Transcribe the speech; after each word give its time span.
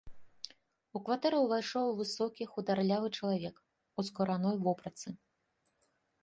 У 0.99 1.01
кватэру 1.09 1.41
ўвайшоў 1.41 1.87
высокі 1.99 2.43
хударлявы 2.53 3.07
чалавек, 3.17 3.55
у 3.99 4.07
скураной 4.09 4.57
вопратцы. 4.65 5.09